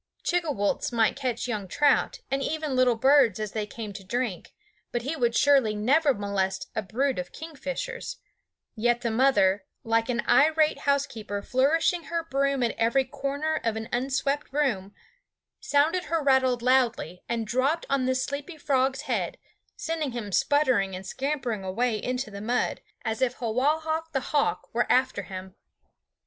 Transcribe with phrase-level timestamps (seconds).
[0.23, 4.51] Chigwooltz might catch young trout, and even little birds as they came to drink,
[4.91, 8.17] but he would surely never molest a brood of kingfishers;
[8.75, 13.87] yet the mother, like an irate housekeeper flourishing her broom at every corner of an
[13.93, 14.91] unswept room,
[15.59, 19.37] sounded her rattle loudly and dropped on the sleepy frog's head,
[19.75, 24.91] sending him sputtering and scrambling away into the mud, as if Hawahak the hawk were
[24.91, 25.53] after him.